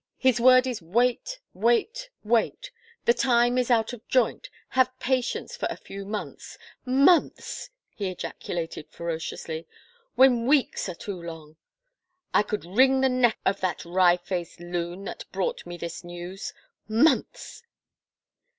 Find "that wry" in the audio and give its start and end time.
13.60-14.18